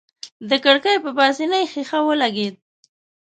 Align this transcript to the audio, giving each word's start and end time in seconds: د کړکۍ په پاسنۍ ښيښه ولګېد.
د 0.49 0.51
کړکۍ 0.63 0.95
په 1.03 1.09
پاسنۍ 1.17 1.63
ښيښه 1.71 1.99
ولګېد. 2.03 2.55